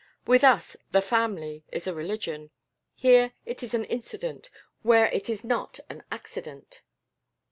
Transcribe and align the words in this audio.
With 0.25 0.43
us 0.43 0.75
The 0.91 1.01
Family 1.03 1.63
is 1.71 1.85
a 1.85 1.93
religion. 1.93 2.49
Here 2.95 3.33
it 3.45 3.61
is 3.61 3.75
an 3.75 3.85
incident 3.85 4.49
where 4.81 5.05
it 5.09 5.29
is 5.29 5.43
not 5.43 5.79
an 5.91 6.03
accident." 6.11 6.81